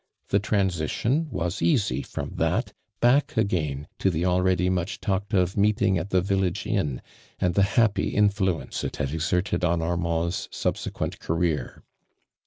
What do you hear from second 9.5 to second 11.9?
on Armond's Hub isemient career.